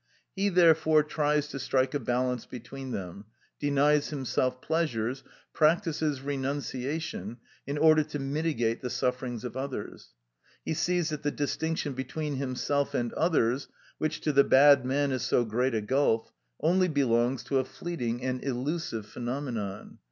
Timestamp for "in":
7.67-7.77